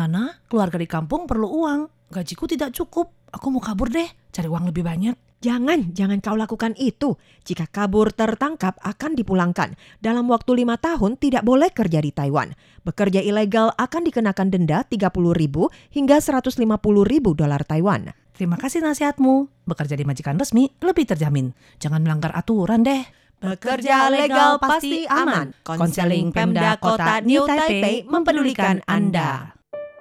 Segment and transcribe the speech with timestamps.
[0.00, 2.08] Nana, keluarga di kampung perlu uang.
[2.08, 3.12] Gajiku tidak cukup.
[3.36, 5.12] Aku mau kabur deh, cari uang lebih banyak.
[5.44, 7.20] Jangan, jangan kau lakukan itu.
[7.44, 9.76] Jika kabur tertangkap akan dipulangkan.
[10.00, 12.56] Dalam waktu lima tahun tidak boleh kerja di Taiwan.
[12.80, 16.64] Bekerja ilegal akan dikenakan denda 30 ribu hingga 150
[17.04, 18.08] ribu dolar Taiwan.
[18.32, 19.68] Terima kasih nasihatmu.
[19.68, 21.52] Bekerja di majikan resmi lebih terjamin.
[21.76, 23.04] Jangan melanggar aturan deh.
[23.40, 25.52] Bekerja legal pasti aman.
[25.60, 29.59] Konseling Pemda Kota New Taipei mempedulikan Anda.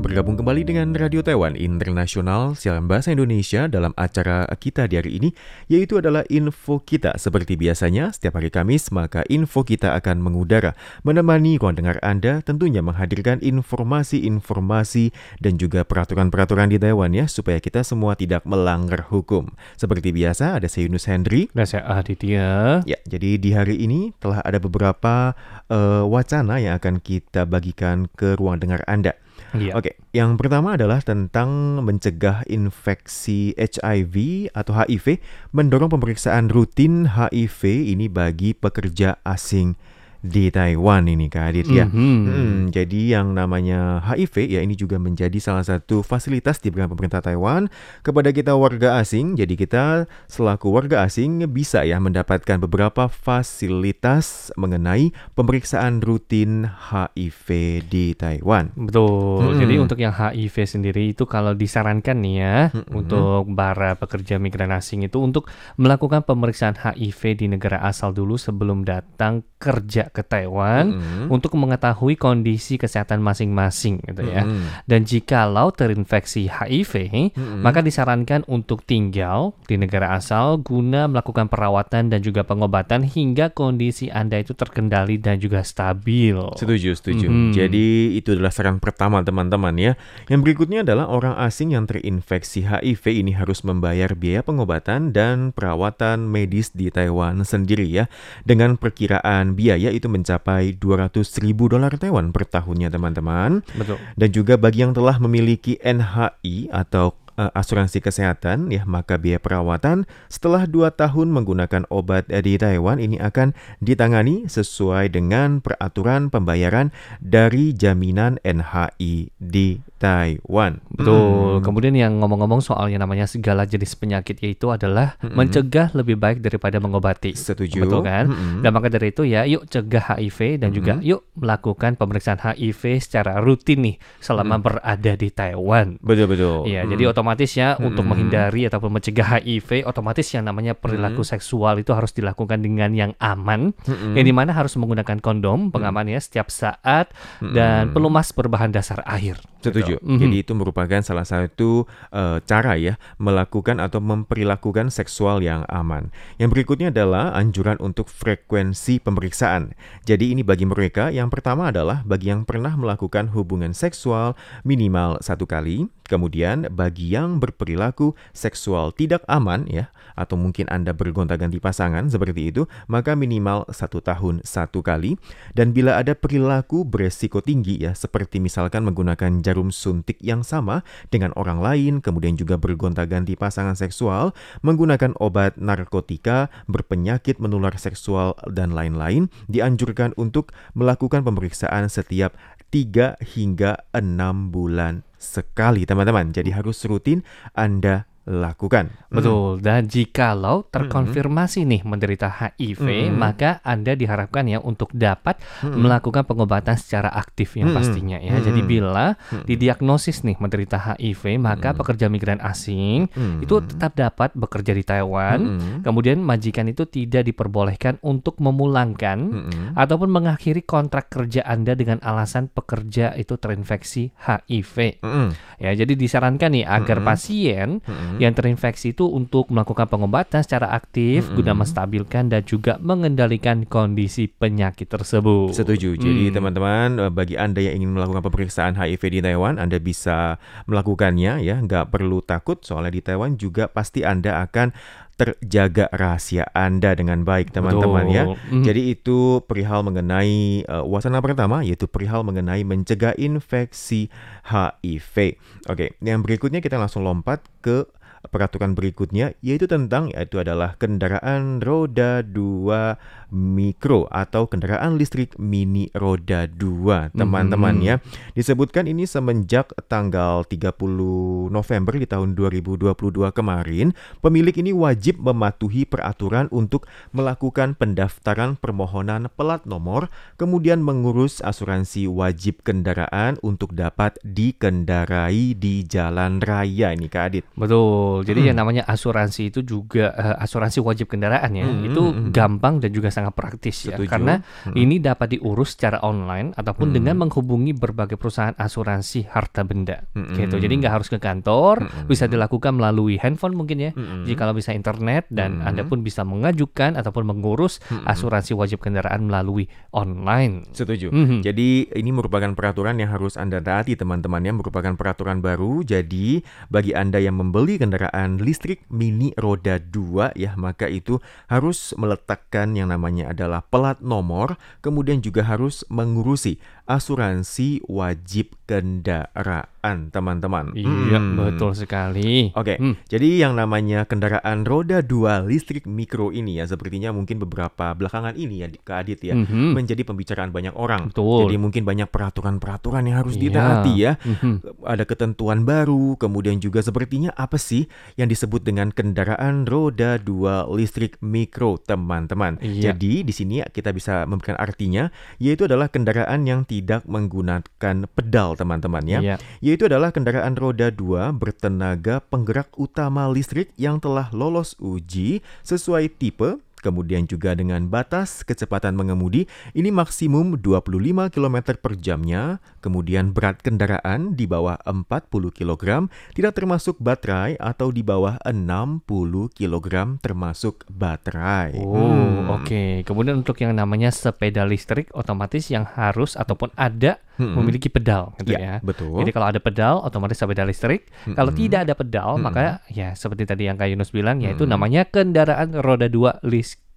[0.00, 5.36] Bergabung kembali dengan Radio Taiwan Internasional siaran bahasa Indonesia dalam acara kita di hari ini,
[5.68, 7.20] yaitu adalah Info Kita.
[7.20, 10.72] Seperti biasanya, setiap hari Kamis, maka Info Kita akan mengudara,
[11.04, 17.84] menemani ruang dengar Anda, tentunya menghadirkan informasi-informasi dan juga peraturan-peraturan di Taiwan ya, supaya kita
[17.84, 19.52] semua tidak melanggar hukum.
[19.76, 21.52] Seperti biasa, ada saya Yunus Hendri.
[21.52, 22.80] Dan saya Aditya.
[22.88, 25.36] Ya, jadi di hari ini telah ada beberapa
[25.68, 29.12] uh, wacana yang akan kita bagikan ke ruang dengar Anda.
[29.56, 29.74] Iya.
[29.74, 35.18] Oke, yang pertama adalah tentang mencegah infeksi HIV atau HIV,
[35.50, 39.74] mendorong pemeriksaan rutin HIV ini bagi pekerja asing
[40.20, 41.88] di Taiwan ini Kak Adit ya.
[41.88, 42.18] Mhm.
[42.28, 47.72] Hmm, jadi yang namanya HIV ya ini juga menjadi salah satu fasilitas diberikan pemerintah Taiwan
[48.04, 49.36] kepada kita warga asing.
[49.40, 57.48] Jadi kita selaku warga asing bisa ya mendapatkan beberapa fasilitas mengenai pemeriksaan rutin HIV
[57.88, 58.76] di Taiwan.
[58.76, 59.56] Betul.
[59.56, 59.60] Mm-mm.
[59.60, 62.92] Jadi untuk yang HIV sendiri itu kalau disarankan nih ya Mm-mm.
[62.92, 65.48] untuk para pekerja migran asing itu untuk
[65.80, 71.26] melakukan pemeriksaan HIV di negara asal dulu sebelum datang kerja ke Taiwan Mm-mm.
[71.28, 74.48] untuk mengetahui kondisi kesehatan masing-masing gitu ya.
[74.48, 74.88] Mm-mm.
[74.88, 77.60] Dan jikalau terinfeksi HIV, Mm-mm.
[77.60, 84.08] maka disarankan untuk tinggal di negara asal guna melakukan perawatan dan juga pengobatan hingga kondisi
[84.08, 86.40] Anda itu terkendali dan juga stabil.
[86.56, 87.28] Setuju, setuju.
[87.28, 87.52] Mhm.
[87.52, 89.92] Jadi itu adalah saran pertama teman-teman ya.
[90.32, 96.24] Yang berikutnya adalah orang asing yang terinfeksi HIV ini harus membayar biaya pengobatan dan perawatan
[96.24, 98.08] medis di Taiwan sendiri ya.
[98.46, 103.62] Dengan perkiraan biaya itu mencapai 200 ribu dolar Taiwan per tahunnya teman-teman.
[103.76, 103.96] Betul.
[104.16, 110.08] Dan juga bagi yang telah memiliki NHI atau eh, asuransi kesehatan ya maka biaya perawatan
[110.32, 113.52] setelah 2 tahun menggunakan obat di Taiwan ini akan
[113.82, 120.80] ditangani sesuai dengan peraturan pembayaran dari jaminan NHI di Taiwan.
[120.88, 121.60] Betul.
[121.60, 121.62] Hmm.
[121.62, 125.36] Kemudian yang ngomong-ngomong soal yang namanya segala jenis penyakit yaitu adalah Mm-mm.
[125.36, 127.36] mencegah lebih baik daripada mengobati.
[127.36, 127.84] Setuju.
[127.84, 128.32] Betul kan?
[128.32, 128.64] Mm-mm.
[128.64, 131.04] Dan maka dari itu ya, yuk cegah HIV dan juga Mm-mm.
[131.04, 134.62] yuk melakukan pemeriksaan HIV secara rutin nih selama Mm.
[134.64, 136.00] berada di Taiwan.
[136.00, 136.58] Betul betul.
[136.64, 136.90] Iya, Mm.
[136.96, 138.08] jadi otomatis ya untuk Mm-mm.
[138.08, 143.76] menghindari ataupun mencegah HIV, otomatis yang namanya perilaku seksual itu harus dilakukan dengan yang aman,
[143.84, 144.16] Mm-mm.
[144.16, 147.12] yang di mana harus menggunakan kondom pengaman ya setiap saat
[147.44, 147.94] dan Mm-mm.
[147.94, 149.36] pelumas berbahan dasar air.
[149.60, 149.82] Setuju.
[149.82, 149.89] Gitu.
[149.98, 150.20] Mhm.
[150.22, 156.14] Jadi itu merupakan salah satu eh, cara ya melakukan atau memperilakukan seksual yang aman.
[156.38, 159.74] Yang berikutnya adalah anjuran untuk frekuensi pemeriksaan.
[160.06, 165.48] Jadi ini bagi mereka yang pertama adalah bagi yang pernah melakukan hubungan seksual minimal satu
[165.50, 165.90] kali.
[166.06, 172.68] Kemudian bagi yang berperilaku seksual tidak aman ya atau mungkin Anda bergonta-ganti pasangan seperti itu,
[172.90, 175.16] maka minimal satu tahun satu kali.
[175.56, 181.32] Dan bila ada perilaku beresiko tinggi ya, seperti misalkan menggunakan jarum suntik yang sama dengan
[181.40, 189.32] orang lain, kemudian juga bergonta-ganti pasangan seksual, menggunakan obat narkotika, berpenyakit menular seksual, dan lain-lain,
[189.48, 192.36] dianjurkan untuk melakukan pemeriksaan setiap
[192.68, 196.36] 3 hingga 6 bulan sekali, teman-teman.
[196.36, 197.24] Jadi harus rutin
[197.56, 198.92] Anda lakukan.
[199.08, 199.64] Betul.
[199.64, 203.16] Dan jikalau terkonfirmasi nih menderita HIV, Mm.
[203.16, 205.80] maka Anda diharapkan ya untuk dapat Mm.
[205.80, 207.76] melakukan pengobatan secara aktif yang Mm.
[207.76, 208.38] pastinya ya.
[208.38, 208.44] Mm.
[208.44, 209.44] Jadi bila Mm.
[209.48, 211.76] didiagnosis nih menderita HIV, maka Mm.
[211.80, 213.42] pekerja migran asing Mm.
[213.42, 215.38] itu tetap dapat bekerja di Taiwan.
[215.40, 215.72] Mm.
[215.82, 219.74] Kemudian majikan itu tidak diperbolehkan untuk memulangkan Mm.
[219.74, 225.02] ataupun mengakhiri kontrak kerja Anda dengan alasan pekerja itu terinfeksi HIV.
[225.02, 225.28] Mm.
[225.58, 227.06] Ya, jadi disarankan nih agar Mm.
[227.06, 228.18] pasien Mm.
[228.20, 231.40] Yang terinfeksi itu untuk melakukan pengobatan secara aktif Mm-mm.
[231.40, 235.56] guna menstabilkan dan juga mengendalikan kondisi penyakit tersebut.
[235.56, 235.96] Setuju.
[235.96, 236.34] Jadi Hmm.
[236.36, 240.36] teman-teman eh, bagi Anda yang ingin melakukan pemeriksaan HIV di Taiwan, Anda bisa
[240.68, 244.76] melakukannya ya, nggak perlu takut soalnya di Taiwan juga pasti Anda akan
[245.20, 248.24] terjaga rahasia Anda dengan baik teman-teman ya.
[248.24, 248.64] Mhm.
[248.64, 254.08] Jadi itu perihal mengenai uh, wacana pertama yaitu perihal mengenai mencegah infeksi
[254.48, 255.36] HIV.
[255.68, 257.84] Oke, yang berikutnya kita langsung lompat ke
[258.28, 266.44] peraturan berikutnya yaitu tentang yaitu adalah kendaraan roda 2 mikro atau kendaraan listrik mini roda
[266.44, 267.82] 2 teman-teman Mhm.
[267.82, 267.94] ya.
[268.34, 276.50] Disebutkan ini semenjak tanggal 30 November di tahun 2022 kemarin, pemilik ini wajib mematuhi peraturan
[276.50, 285.84] untuk melakukan pendaftaran permohonan plat nomor, kemudian mengurus asuransi wajib kendaraan untuk dapat dikendarai di
[285.84, 287.44] jalan raya ini Kak Adit.
[287.54, 288.24] Betul.
[288.24, 288.48] Jadi Hmm.
[288.52, 291.64] yang namanya asuransi itu juga eh, asuransi wajib kendaraan ya.
[291.64, 292.32] Hmm, Itu hmm, hmm.
[292.32, 294.00] gampang dan juga sangat praktis ya.
[294.00, 294.08] Setuju.
[294.08, 294.72] Karena Hmm.
[294.72, 296.96] ini dapat diurus secara online ataupun Hmm.
[296.96, 300.08] dengan menghubungi berbagai perusahaan asuransi harta benda.
[300.16, 300.32] Hmm.
[300.32, 300.56] Gitu.
[300.56, 302.08] Jadi nggak harus ke kantor, Hmm.
[302.08, 303.92] bisa dilakukan melalui handphone mungkin ya.
[303.92, 304.24] Hmm.
[304.24, 305.68] Jika kalau bisa internet dan Hmm.
[305.68, 308.08] Anda pun bisa mengajukan ataupun mengurus Hmm.
[308.08, 310.70] asuransi wajib kendaraan melalui online.
[310.70, 311.10] Setuju.
[311.10, 311.42] Mhm.
[311.42, 315.82] Jadi ini merupakan peraturan yang harus Anda taati teman-teman ya, merupakan peraturan baru.
[315.82, 316.40] Jadi
[316.70, 321.18] bagi Anda yang membeli kendaraan listrik mini roda 2 ya, maka itu
[321.50, 330.76] harus meletakkan yang namanya adalah plat nomor, kemudian juga harus mengurusi asuransi wajib kendaraan, teman-teman.
[330.76, 331.36] Iya, Hmm.
[331.40, 332.52] betul sekali.
[332.52, 333.00] Oke, Hmm.
[333.08, 338.60] jadi yang namanya kendaraan roda 2 listrik mikro ini ya, sepertinya mungkin beberapa belakangan ini
[338.60, 339.72] ya, Kak Adit ya, Mhm.
[339.72, 341.08] menjadi pembicaraan banyak orang.
[341.08, 341.48] Betul.
[341.48, 343.42] Jadi mungkin banyak peraturan-peraturan yang harus Iya.
[343.48, 344.12] ditaati ya.
[344.20, 344.54] Mhm.
[344.84, 351.16] Ada ketentuan baru, kemudian juga sepertinya apa sih yang disebut dengan kendaraan roda 2 listrik
[351.20, 352.60] mikro, teman-teman.
[352.60, 352.92] Iya.
[352.92, 355.08] Jadi di sini kita bisa memberikan artinya
[355.40, 359.36] yaitu adalah kendaraan yang tidak menggunakan pedal, teman-teman ya Iya.
[359.70, 366.58] Yaitu adalah kendaraan roda 2 bertenaga penggerak utama listrik yang telah lolos uji sesuai tipe
[366.80, 369.44] Kemudian juga dengan batas kecepatan mengemudi
[369.76, 372.56] ini maksimum 25 km per jamnya.
[372.80, 379.04] Kemudian berat kendaraan di bawah 40 kg, tidak termasuk baterai atau di bawah 60
[379.52, 381.76] kg termasuk baterai.
[381.76, 382.64] Oh, Hmm.
[382.64, 383.04] oke.
[383.04, 387.56] Kemudian untuk yang namanya sepeda listrik otomatis yang harus ataupun ada Hmm.
[387.56, 388.74] memiliki pedal gitu Ya, ya.
[388.80, 389.16] betul.
[389.16, 391.08] Jadi kalau ada pedal otomatis sepeda listrik.
[391.26, 391.56] Kalau Mm-mm.
[391.56, 392.44] tidak ada pedal Mm-mm.
[392.44, 394.76] maka ya seperti tadi yang Kak Yunus bilang yaitu Mm-mm.
[394.76, 396.89] namanya kendaraan roda 2 listrik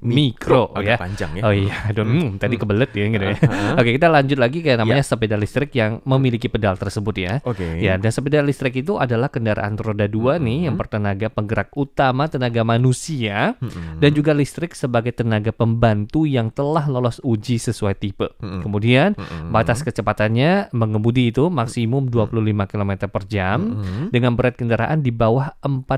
[0.00, 0.96] mikro, agak ya.
[0.98, 1.42] panjang ya.
[1.42, 3.36] Oh iya, aduh, hmm, tadi kebelet ya gitu ya.
[3.50, 3.76] Uh-huh.
[3.76, 5.06] Oke, kita lanjut lagi ke namanya Ya.
[5.06, 7.34] sepeda listrik yang memiliki pedal tersebut ya.
[7.42, 7.78] Oke.
[7.78, 12.62] Ya, dan sepeda listrik itu adalah kendaraan roda dua nih yang bertenaga penggerak utama tenaga
[12.62, 13.98] manusia Mm-mm.
[13.98, 18.28] dan juga listrik sebagai tenaga pembantu yang telah lolos uji sesuai tipe.
[18.38, 18.62] Mm-mm.
[18.62, 19.50] Kemudian Mm-mm.
[19.50, 22.30] batas kecepatannya mengemudi itu maksimum 25
[22.66, 24.04] km per jam Mm-mm.
[24.10, 25.90] dengan berat kendaraan di bawah 40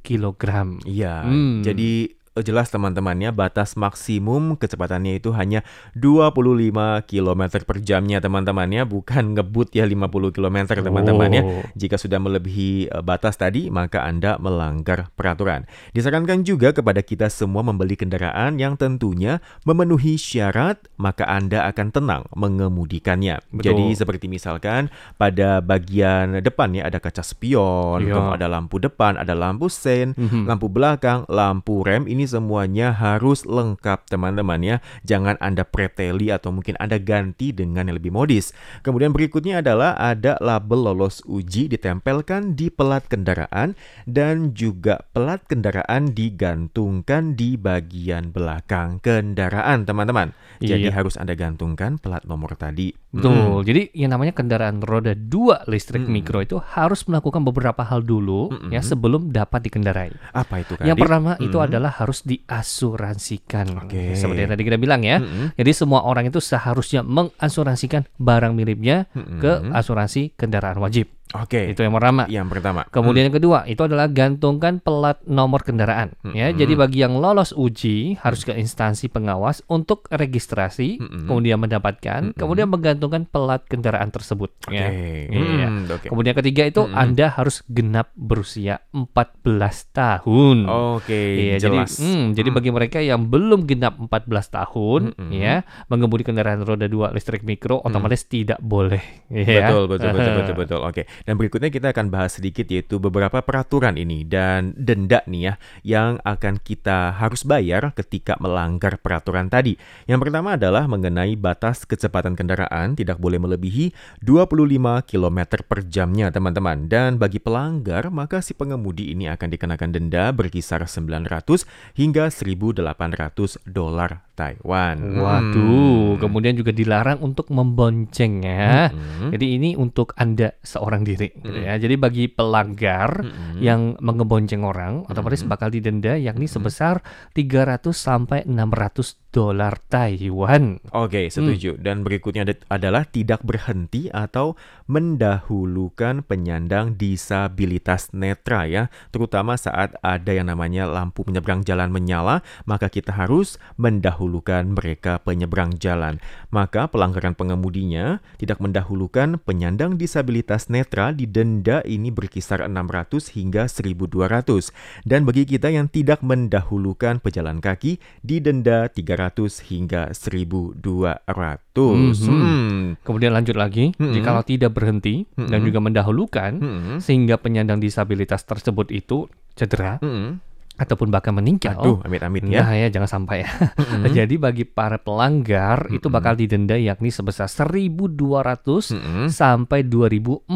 [0.00, 0.42] kg.
[0.84, 1.60] Iya, Hmm.
[1.60, 5.66] jadi jelas teman-temannya batas maksimum kecepatannya itu hanya
[5.98, 11.42] 25 km per jamnya teman-temannya bukan ngebut ya 50 km teman-temannya.
[11.42, 11.66] Oh.
[11.74, 15.66] Jika sudah melebihi eh, batas tadi maka Anda melanggar peraturan.
[15.90, 22.22] Disarankan juga kepada kita semua membeli kendaraan yang tentunya memenuhi syarat maka Anda akan tenang
[22.38, 23.42] mengemudikannya.
[23.50, 23.74] Betul.
[23.74, 24.86] Jadi seperti misalkan
[25.18, 30.46] pada bagian depan ya ada kaca spion, kemudian ada lampu depan, ada lampu sen, Mhm.
[30.46, 34.76] lampu belakang, lampu rem ini semuanya harus lengkap teman-teman ya.
[35.02, 38.54] Jangan Anda preteli atau mungkin Anda ganti dengan yang lebih modis.
[38.80, 43.74] Kemudian berikutnya adalah ada label lolos uji ditempelkan di pelat kendaraan
[44.06, 50.32] dan juga pelat kendaraan digantungkan di bagian belakang kendaraan teman-teman.
[50.60, 50.92] Jadi Iya.
[50.92, 52.92] harus Anda gantungkan pelat nomor tadi.
[53.10, 53.64] Betul.
[53.64, 56.14] Jadi yang namanya kendaraan roda 2 listrik Mm-mm.
[56.20, 58.70] mikro itu harus melakukan beberapa hal dulu Mm-mm.
[58.70, 60.12] ya sebelum dapat dikendarai.
[60.30, 60.84] Apa itu kan?
[60.84, 61.66] Yang pertama itu Mm.
[61.66, 63.86] adalah harus diasuransikan.
[63.86, 64.18] Oke.
[64.18, 65.22] Seperti yang tadi kita bilang ya.
[65.22, 65.54] Mm-mm.
[65.54, 69.38] Jadi semua orang itu seharusnya mengasuransikan barang miliknya Mm-mm.
[69.38, 71.19] ke asuransi kendaraan wajib.
[71.32, 71.70] Oke.
[71.70, 72.26] Itu yang pertama.
[72.26, 72.80] Yang pertama.
[72.86, 76.18] Kemudian yang kedua itu adalah gantungkan pelat nomor kendaraan.
[76.28, 76.58] Ya, Mm-mm.
[76.58, 81.26] jadi bagi yang lolos uji harus ke instansi pengawas untuk registrasi, Mm-mm.
[81.26, 82.36] kemudian mendapatkan, Mm-mm.
[82.36, 84.50] kemudian menggantungkan pelat kendaraan tersebut.
[84.64, 84.74] Oke.
[84.74, 84.88] Ya.
[85.26, 85.66] Iya.
[85.66, 86.06] Hmm, oke.
[86.08, 86.96] Kemudian ketiga itu Mm-mm.
[86.96, 89.46] Anda harus genap berusia 14
[89.88, 90.66] tahun.
[90.66, 91.94] Oke, Iya, jelas.
[91.94, 92.56] jadi hmm, jadi Hmm.
[92.56, 95.30] bagi mereka yang belum genap 14 tahun Mm-mm.
[95.30, 99.00] ya, mengemudi kendaraan roda 2 listrik mikro otomatis tidak boleh.
[99.30, 99.70] ya.
[99.70, 100.80] Betul, betul, betul, betul, betul.
[100.90, 101.02] Oke.
[101.28, 106.10] Dan berikutnya kita akan bahas sedikit yaitu beberapa peraturan ini dan denda nih ya yang
[106.24, 109.76] akan kita harus bayar ketika melanggar peraturan tadi.
[110.08, 113.92] Yang pertama adalah mengenai batas kecepatan kendaraan tidak boleh melebihi
[114.24, 116.86] 25 km per jamnya teman-teman.
[116.86, 121.66] Dan bagi pelanggar maka si pengemudi ini akan dikenakan denda berkisar 900
[121.98, 124.96] hingga 1.800 dolar Taiwan.
[125.14, 128.88] Waduh, kemudian juga dilarang untuk membonceng ya.
[128.88, 129.28] Hmm.
[129.28, 131.76] Jadi ini untuk Anda seorang diri gitu ya.
[131.76, 133.60] Jadi bagi pelanggar Hmm.
[133.60, 140.80] yang mengebonceng orang otomatis bakal didenda yakni sebesar 300 sampai 600 dolar Taiwan.
[140.90, 141.76] Oke, setuju.
[141.76, 144.56] Dan berikutnya ad- adalah tidak berhenti atau
[144.90, 152.88] mendahulukan penyandang disabilitas netra ya, terutama saat ada yang namanya lampu penyeberang jalan menyala, maka
[152.88, 154.29] kita harus mendahulukan
[154.70, 156.22] mereka penyeberang jalan.
[156.54, 164.70] Maka pelanggaran pengemudinya tidak mendahulukan penyandang disabilitas netra didenda ini berkisar 600 hingga 1200.
[165.02, 171.96] Dan bagi kita yang tidak mendahulukan pejalan kaki didenda 300 hingga 1200.
[171.96, 172.28] Mhm.
[172.28, 172.82] Hmm.
[173.02, 174.14] Kemudian lanjut lagi, Mm-mm.
[174.14, 175.66] jikalau tidak berhenti dan Mm-mm.
[175.66, 176.98] juga mendahulukan Hmm.
[177.00, 180.38] sehingga penyandang disabilitas tersebut itu cedera Hmm.
[180.76, 181.76] Ataupun bahkan meninggal.
[181.76, 182.62] Aduh, amit-amit ya.
[182.62, 183.50] Nah ya jangan sampai ya.
[183.76, 184.08] Mm-mm.
[184.16, 186.14] Jadi bagi para pelanggar itu Mm-mm.
[186.14, 189.26] bakal didenda yakni sebesar 1.200 Mm-mm.
[189.28, 190.48] sampai 2.400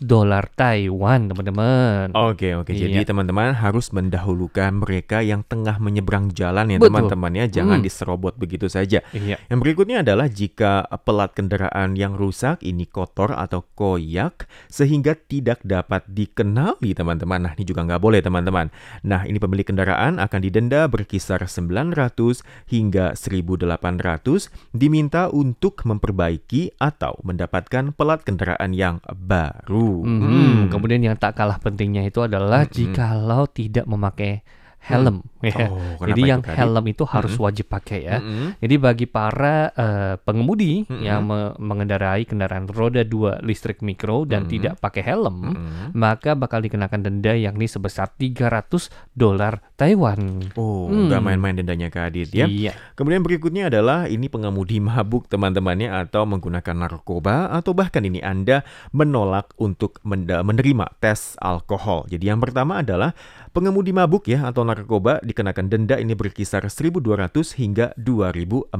[0.00, 2.10] dolar Taiwan teman-teman.
[2.12, 3.06] Oke oke jadi Iya.
[3.06, 7.86] teman-teman harus mendahulukan mereka yang tengah menyeberang jalan ya teman-teman ya jangan Hmm.
[7.86, 9.04] diserobot begitu saja.
[9.12, 9.38] Iya.
[9.46, 16.02] Yang berikutnya adalah jika pelat kendaraan yang rusak ini kotor atau koyak sehingga tidak dapat
[16.06, 17.38] dikenali teman-teman.
[17.40, 18.66] Nah ini juga nggak boleh teman-teman.
[19.04, 27.92] Nah ini pemilik kendaraan akan didenda berkisar 900 hingga 1.800 diminta untuk memperbaiki atau mendapatkan
[27.92, 30.02] pelat kendaraan yang baru.
[30.02, 30.20] Mhm.
[30.24, 30.60] Hmm.
[30.72, 32.74] Kemudian yang tak kalah pentingnya itu adalah Mm-mm.
[32.74, 34.40] jikalau tidak memakai
[34.88, 35.16] helm.
[35.44, 35.68] ya.
[35.68, 36.56] Oh, Jadi yang Adit?
[36.56, 37.44] helm itu harus Mm-mm.
[37.44, 38.18] wajib pakai ya.
[38.18, 38.58] Mm-mm.
[38.58, 40.98] Jadi bagi para eh, pengemudi Mm-mm.
[40.98, 44.52] yang me- mengendarai kendaraan roda 2 listrik mikro dan Mm-mm.
[44.52, 45.92] tidak pakai helm, Mm-mm.
[45.92, 50.50] maka bakal dikenakan denda yakni sebesar 300 dolar Taiwan.
[50.54, 51.06] Oh, Hmm.
[51.06, 52.48] nggak main-main dendanya Kak Adit ya.
[52.48, 52.72] Iya.
[52.94, 59.52] Kemudian berikutnya adalah ini pengemudi mabuk teman-temannya atau menggunakan narkoba atau bahkan ini Anda menolak
[59.56, 62.08] untuk menerima tes alkohol.
[62.08, 63.12] Jadi yang pertama adalah
[63.58, 68.70] pengemudi mabuk ya atau narkoba dikenakan denda ini berkisar 1.200 hingga 2.400.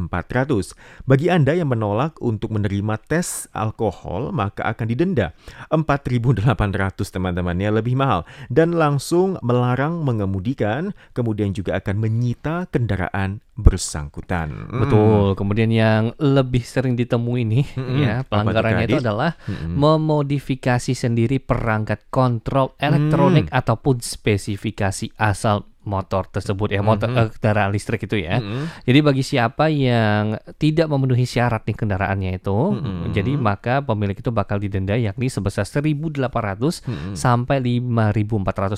[1.02, 5.34] Bagi Anda yang menolak untuk menerima tes alkohol maka akan didenda
[5.74, 6.46] 4.800
[6.94, 8.22] teman-temannya lebih mahal
[8.54, 14.70] dan langsung melarang mengemudikan kemudian juga akan menyita kendaraan bersangkutan.
[14.70, 14.80] Hmm.
[14.86, 15.34] Betul.
[15.34, 17.98] Kemudian yang lebih sering ditemui nih Mm-mm.
[18.06, 19.74] ya Apa tuh, pelanggarannya itu adalah Mm-mm.
[19.74, 27.16] memodifikasi sendiri perangkat kontrol elektronik ataupun spesifikasi asal motor tersebut ya motor Mhm.
[27.16, 28.36] eh, kendaraan listrik itu ya.
[28.36, 28.84] Mm-mm.
[28.84, 33.10] Jadi bagi siapa yang tidak memenuhi syarat nih kendaraannya itu, Mm-mm.
[33.10, 37.14] jadi maka pemilik itu bakal didenda yakni sebesar 1.800 Mm-mm.
[37.14, 38.28] sampai 5.400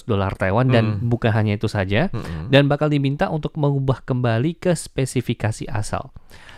[0.05, 1.09] dolar Taiwan dan Mm.
[1.09, 2.49] bukan hanya itu saja Mm-mm.
[2.49, 6.15] dan bakal diminta untuk mengubah kembali ke spesifikasi asal.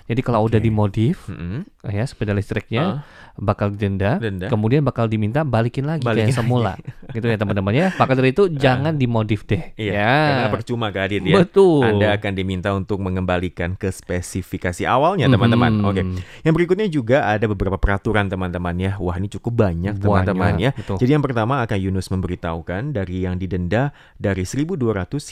[0.07, 0.55] Jadi kalau Oke.
[0.55, 1.63] udah dimodif Mm-mm.
[1.87, 2.97] ya sepeda listriknya Ah,
[3.33, 4.51] bakal didenda, Denda.
[4.53, 6.73] kemudian bakal diminta balikin lagi Balikin kayak semula.
[7.17, 7.87] gitu ya teman-teman ya.
[7.97, 9.73] Maka dari itu jangan dimodif deh.
[9.75, 10.13] Iya, ya.
[10.29, 11.37] karena percuma Kak Adit ya.
[11.41, 11.85] Betul.
[11.97, 15.81] Anda akan diminta untuk mengembalikan ke spesifikasi awalnya teman-teman.
[15.81, 15.87] Mhm.
[15.89, 16.03] Oke.
[16.45, 18.93] Yang berikutnya juga ada beberapa peraturan teman-teman ya.
[19.01, 20.71] Wah ini cukup banyak teman-teman ya.
[20.77, 21.01] Betul.
[21.01, 24.77] Jadi yang pertama akan Yunus memberitahukan dari yang didenda dari 1.200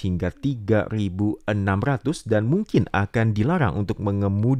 [0.01, 4.01] hingga 3.600 dan mungkin akan dilarang untuk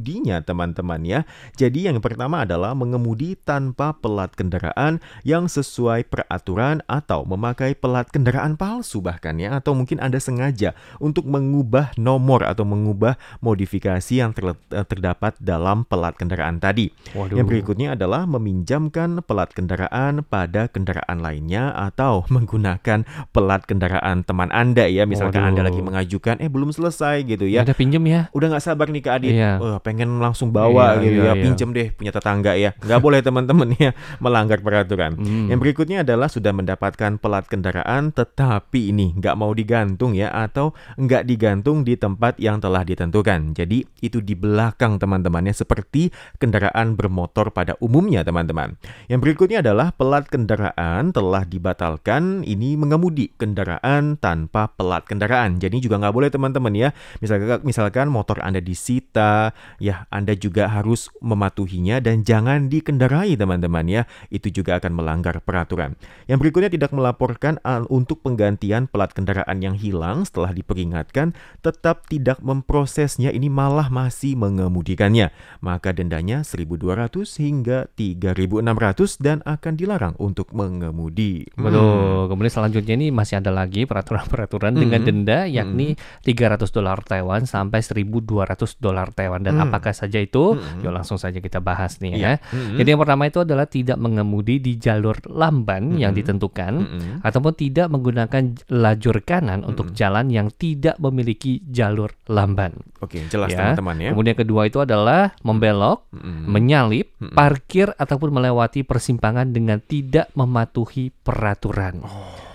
[0.01, 1.19] mengemudinya teman-teman ya.
[1.53, 8.57] Jadi yang pertama adalah mengemudi tanpa pelat kendaraan yang sesuai peraturan atau memakai pelat kendaraan
[8.57, 14.57] palsu bahkan ya atau mungkin Anda sengaja untuk mengubah nomor atau mengubah modifikasi yang terlet-
[14.73, 16.89] eh, terdapat dalam pelat kendaraan tadi.
[17.13, 17.37] Waduh.
[17.37, 24.89] Yang berikutnya adalah meminjamkan pelat kendaraan pada kendaraan lainnya atau menggunakan pelat kendaraan teman Anda
[24.89, 25.05] ya.
[25.05, 25.51] Misalkan Waduh.
[25.53, 27.61] Anda lagi mengajukan eh belum selesai gitu ya.
[27.61, 28.21] Udah pinjem ya.
[28.33, 29.51] Udah nggak sabar nih Kak Adit, Iya.
[29.61, 31.43] Wah, pengen langsung bawa Iya, gitu iya, ya, iya.
[31.43, 32.71] pinjem deh punya tetangga ya.
[32.79, 33.91] Nggak boleh teman-teman ya
[34.23, 35.19] melanggar peraturan.
[35.19, 35.51] Hmm.
[35.51, 40.21] Yang berikutnya adalah sudah mendapatkan pelat kendaraan tetapi ini nggak mau digantung ya.
[40.21, 43.57] ya atau nggak digantung di tempat yang telah ditentukan.
[43.57, 48.77] Jadi itu di belakang teman-temannya seperti kendaraan bermotor pada umumnya teman-teman.
[49.09, 52.45] Yang berikutnya adalah pelat kendaraan telah dibatalkan.
[52.45, 55.57] Ini mengemudi kendaraan tanpa pelat kendaraan.
[55.57, 56.89] Jadi juga nggak boleh teman-teman ya.
[57.17, 64.03] Misalkan, misalkan motor Anda disita, ya Anda juga harus mematuhinya dan jangan dikendarai teman-teman ya.
[64.29, 65.97] Itu juga akan melanggar peraturan.
[66.29, 67.57] Yang berikutnya tidak melaporkan
[67.89, 71.33] untuk penggantian pelat kendaraan yang hilang setelah diperingatkan
[71.65, 75.33] tetap tidak memprosesnya ini malah masih mengemudikannya.
[75.65, 81.49] Maka dendanya 1.200 hingga 3.600 dan akan dilarang untuk mengemudi.
[81.57, 82.29] Betul.
[82.29, 85.07] Kemudian selanjutnya ini masih ada lagi peraturan-peraturan dengan Hmm.
[85.07, 89.70] denda yakni 300 dolar Taiwan sampai 1.200 dolar Taiwan dan Hmm.
[89.71, 90.59] Apakah saja itu?
[90.59, 90.83] Hmm.
[90.83, 92.19] Yuk langsung saja kita bahas nih Iya.
[92.19, 92.33] ya.
[92.51, 92.75] Hmm.
[92.75, 96.19] Jadi yang pertama itu adalah tidak mengemudi di jalur lamban yang Hmm.
[96.19, 97.13] ditentukan Hmm.
[97.23, 102.75] ataupun tidak menggunakan lajur kanan untuk jalan yang tidak memiliki jalur lamban.
[102.99, 103.71] Oke, jelas Ya.
[103.71, 104.09] teman-teman ya.
[104.11, 106.51] Kemudian kedua itu adalah membelok, Hmm.
[106.51, 107.31] menyalip, Mm-mm.
[107.31, 112.03] parkir ataupun melewati persimpangan dengan tidak mematuhi peraturan.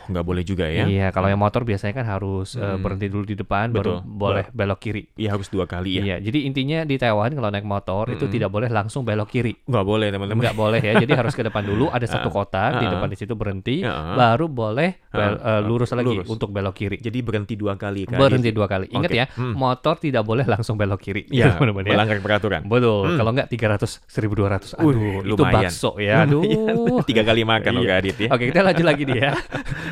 [0.07, 0.85] Nggak boleh juga ya.
[0.85, 2.79] Iya, kalau yang motor biasanya kan harus eh, Mm.
[2.79, 3.77] berhenti dulu di depan Betul.
[3.77, 5.03] baru boleh belok kiri.
[5.15, 6.03] Iya harus dua kali ya.
[6.05, 8.33] Iya, jadi intinya di Taiwan kalau naik motor itu Mm-mm.
[8.33, 9.53] tidak boleh langsung belok kiri.
[9.63, 10.39] Nggak boleh teman-teman.
[10.39, 10.93] Enggak boleh ya.
[10.97, 12.93] Jadi harus ke depan dulu ada satu kotak di Ah.
[12.93, 14.15] depan di situ berhenti, Ah.
[14.15, 15.59] baru boleh bel- Ah.
[15.59, 16.27] eh, lurus lagi Lurus.
[16.27, 16.97] untuk belok kiri.
[16.99, 18.17] Jadi berhenti dua kali kan?
[18.17, 18.87] Berhenti dua kali.
[18.89, 19.17] Ingat Oke.
[19.17, 19.53] ya, Hmm.
[19.53, 21.27] motor tidak boleh langsung belok kiri.
[21.29, 21.93] Iya, teman-teman ya.
[21.93, 22.63] melanggar peraturan.
[22.63, 23.07] Betul.
[23.07, 23.17] Hmm.
[23.17, 24.77] Kalau enggak 300 1200.
[24.77, 25.55] Wih, Aduh, itu lumayan.
[25.65, 26.15] bakso ya.
[26.25, 26.43] Aduh.
[26.43, 27.05] Lumayan.
[27.05, 27.89] Tiga kali makan loh Iya.
[27.89, 28.29] Kak Adit ya.
[28.31, 29.31] Oke, kita lanjut lagi nih ya.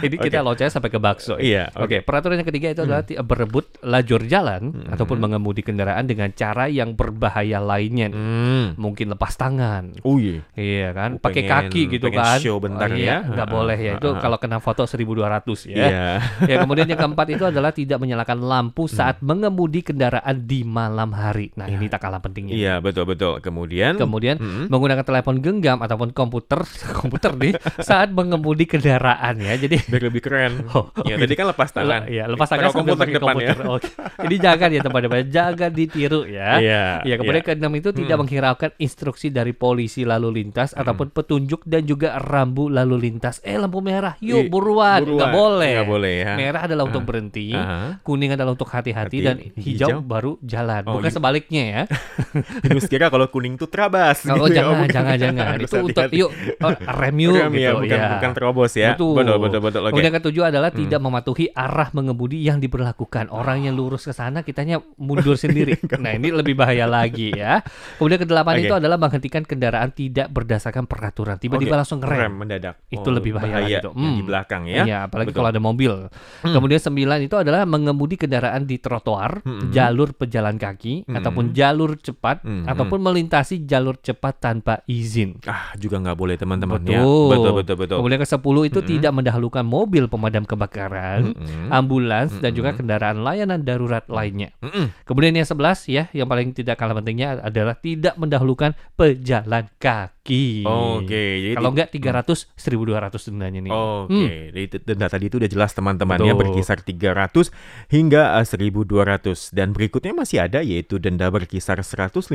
[0.05, 0.47] Ini kita Oke.
[0.47, 1.35] loncengnya sampai ke bakso.
[1.37, 4.91] Iya, Oke, peraturan yang ketiga itu adalah ti- berebut lajur jalan Hmm.
[4.91, 8.09] ataupun mengemudi kendaraan dengan cara yang berbahaya lainnya.
[8.09, 8.77] Hmm.
[8.77, 9.97] Mungkin lepas tangan.
[10.03, 10.45] Oh iya.
[10.55, 12.39] Iya kan, Oh, pakai kaki gitu pengen kan.
[12.39, 13.27] show bentar Oh, iya, ya.
[13.27, 13.93] nggak boleh ya.
[13.97, 15.77] Itu kalau kena foto 1200 ya.
[15.77, 16.07] Iya.
[16.51, 21.49] ya, kemudian yang keempat itu adalah tidak menyalakan lampu saat mengemudi kendaraan di malam hari.
[21.55, 22.53] Nah, ini tak kalah pentingnya.
[22.53, 23.41] Iya, betul betul.
[23.41, 24.67] Kemudian Kemudian Hmm.
[24.67, 26.61] menggunakan telepon genggam ataupun komputer
[26.99, 29.55] komputer nih saat mengemudi kendaraan ya.
[29.57, 30.53] Jadi biar lebih keren.
[30.75, 32.11] Oh, ya, tadi kan lepas tangan.
[32.11, 33.49] Iya, lepas tangan sambil komputer pakai depan ya.
[33.55, 33.67] komputer.
[33.79, 33.89] Oke.
[34.27, 36.51] Jadi jangan ya teman-teman, jangan ditiru ya.
[36.59, 36.85] Iya.
[37.07, 37.47] Ya, kemudian iya.
[37.47, 43.07] keenam itu tidak menghiraukan instruksi dari polisi lalu lintas ataupun petunjuk dan juga rambu lalu
[43.07, 43.39] lintas.
[43.47, 45.07] Eh lampu merah, yuk buruan.
[45.07, 45.31] buruan.
[45.31, 45.73] Boleh.
[45.79, 46.33] Nggak boleh ya.
[46.35, 48.03] Merah adalah untuk berhenti, Aha.
[48.03, 49.99] kuning adalah untuk hati-hati Hati, dan hijau, hijau.
[50.03, 50.83] baru jalan.
[50.91, 51.17] Oh, Bukan gitu.
[51.23, 51.83] sebaliknya ya.
[52.67, 54.27] Terus kira kalau kuning tuh terabas.
[54.27, 54.67] Oh, gitu ya.
[54.67, 54.91] jangan, bukan.
[54.91, 55.47] jangan, jangan.
[55.55, 56.23] Harus Itu untuk hati-hati.
[56.25, 58.11] yuk oh, rem yuk ya, gitu bukan ya.
[58.19, 58.91] bukan terobos ya.
[58.97, 59.15] Betul.
[59.23, 59.93] Betul betul Oke.
[59.95, 60.81] Kemudian ketujuh adalah Hmm.
[60.81, 63.29] tidak mematuhi arah mengemudi yang diberlakukan.
[63.29, 65.77] Orang yang lurus ke sana kitanya mundur sendiri.
[65.99, 67.61] nah, ini lebih bahaya lagi ya.
[67.97, 68.63] Kemudian kedelapan Oke.
[68.65, 71.37] itu adalah menghentikan kendaraan tidak berdasarkan peraturan.
[71.37, 72.21] Tiba-tiba Oke, langsung ngerem.
[72.21, 72.75] Rem mendadak.
[72.87, 73.93] Itu lebih bahaya lagi tuh.
[73.93, 74.29] yang di Hmm.
[74.29, 74.83] belakang ya.
[74.85, 75.39] Iya, apalagi Betul.
[75.39, 75.93] kalau ada mobil.
[76.41, 79.71] Kemudian sembilan itu adalah mengemudi kendaraan di trotoar, Mm-mm.
[79.71, 81.17] jalur pejalan kaki, Mm-mm.
[81.17, 82.65] ataupun jalur cepat, Mm-mm.
[82.67, 85.41] ataupun melintasi jalur cepat tanpa izin.
[85.45, 86.93] Ah, juga nggak boleh teman-teman Betul.
[86.93, 87.01] ya.
[87.03, 87.97] Betul betul betul.
[87.99, 88.91] Kemudian ke sepuluh itu Mm-mm.
[88.91, 91.69] tidak mendahulukan mobil pemadam kebakaran, Mm-mm.
[91.69, 94.55] ambulans dan juga kendaraan layanan darurat lainnya.
[94.61, 94.95] Mm-mm.
[95.03, 95.59] Kemudian yang 11
[95.89, 100.63] ya, yang paling tidak kalah pentingnya adalah tidak mendahulukan pejalan kaki.
[100.63, 103.73] Oke, jadi Kalau enggak 300 1200 dendanya nih.
[103.73, 104.29] Oke, Hmm.
[104.49, 106.41] jadi itu- denda tadi itu udah jelas teman-teman ya Betul.
[106.47, 107.51] berkisar 300
[107.89, 112.31] hingga eh, 1200 dan berikutnya masih ada yaitu denda berkisar 150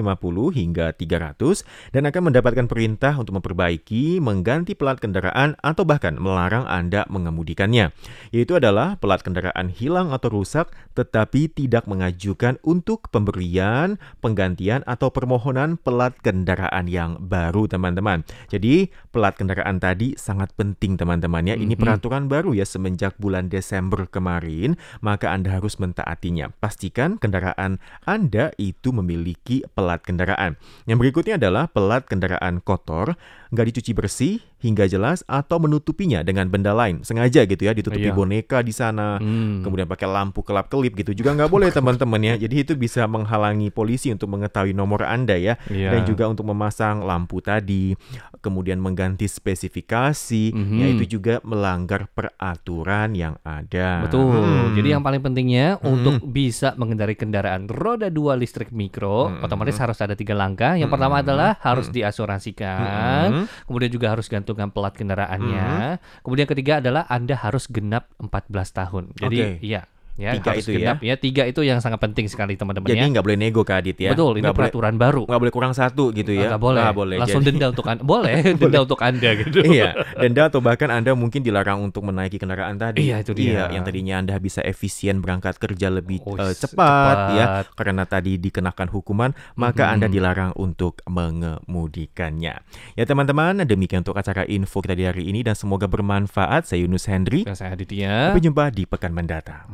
[0.51, 7.05] hingga 300 dan akan mendapatkan perintah untuk memperbaiki, mengganti pelat kendaraan atau bahkan melarang Anda
[7.29, 7.93] mengemudikannya.
[8.33, 15.79] Yaitu adalah pelat kendaraan hilang atau rusak tetapi tidak mengajukan untuk pemberian, penggantian atau permohonan
[15.79, 18.25] pelat kendaraan yang baru teman-teman.
[18.51, 21.55] Jadi pelat kendaraan tadi sangat penting teman-teman ya.
[21.55, 21.79] Ini Mhm.
[21.79, 26.51] peraturan baru ya semenjak bulan Desember kemarin, maka Anda harus mentaatinya.
[26.59, 30.59] Pastikan kendaraan Anda itu memiliki pelat kendaraan.
[30.89, 33.15] Yang berikutnya adalah pelat kendaraan kotor,
[33.49, 37.01] nggak dicuci bersih hingga jelas atau menutupinya dengan benda lain.
[37.01, 38.13] Sengaja gitu ya, ditutupi Iya.
[38.13, 39.63] boneka di sana, Hmm.
[39.63, 42.35] kemudian pakai lampu kelap-kelip gitu juga nggak boleh teman-teman ya.
[42.37, 45.95] Jadi itu bisa menghalangi polisi untuk mengetahui nomor Anda ya Iya.
[45.97, 47.95] dan juga untuk memasang lampu tadi,
[48.39, 50.77] kemudian mengganti spesifikasi, Mhm.
[50.77, 54.03] ya itu juga melanggar peraturan yang ada.
[54.05, 54.43] Betul.
[54.43, 54.75] Hmm.
[54.75, 55.95] Jadi yang paling pentingnya Hmm.
[55.95, 59.41] untuk bisa mengendari kendaraan roda dua listrik mikro, Hmm.
[59.41, 60.75] otomatis harus ada tiga langkah.
[60.75, 61.23] Yang pertama Hmm.
[61.23, 61.95] adalah harus Hmm.
[61.95, 63.47] diasuransikan, Hmm.
[63.67, 65.99] kemudian juga harus gantungan pelat kendaraannya.
[66.25, 69.03] Kemudian ketiga adalah Anda harus genap 14 tahun.
[69.15, 69.49] Jadi Oke.
[69.63, 69.87] iya,
[70.19, 70.79] Ya, Tiga harus itu ya.
[70.83, 71.15] genap ya.
[71.15, 73.07] Tiga itu yang sangat penting sekali teman-teman Jadi ya.
[73.07, 74.11] nggak boleh nego Kak Adit ya.
[74.11, 75.23] Betul, ini boleh, peraturan baru.
[75.23, 76.51] nggak boleh kurang satu gitu ya.
[76.51, 76.83] Nggak boleh.
[76.91, 77.15] Boleh.
[77.17, 78.01] Langsung Jadi- denda untuk Anda.
[78.11, 79.59] Boleh, denda untuk Anda gitu.
[79.63, 83.07] iya, denda atau bahkan Anda mungkin dilarang untuk menaiki kendaraan tadi.
[83.07, 83.47] Iya, itu dia.
[83.47, 87.65] Iya, yang tadinya Anda bisa efisien berangkat kerja lebih Oh, eh, s- cepat, ya, cepat.
[87.73, 89.93] karena tadi dikenakan hukuman, maka Mhm.
[89.93, 92.53] Anda dilarang untuk mengemudikannya.
[92.93, 96.65] Ya teman-teman, demikian untuk acara info kita di hari ini dan semoga bermanfaat.
[96.65, 97.45] Saya Yunus Hendri.
[97.45, 98.33] Dan saya Aditya.
[98.33, 99.69] Sampai jumpa di pekan mendatang.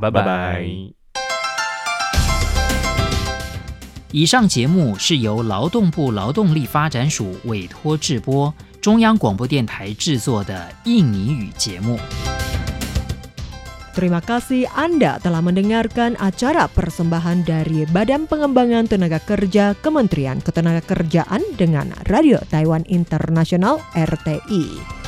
[4.12, 8.48] 以上节目是由劳动部劳动力发展署委托制播，
[8.80, 11.98] 中央广播电台制作的印尼语节目。
[13.96, 22.36] Terima kasih Anda telah mendengarkan acara persembahan dari Badan Pengembangan Tenaga Kerja Kementerian Ketenagakerjaan dengan Radio
[22.52, 25.05] Taiwan Internasional RTI.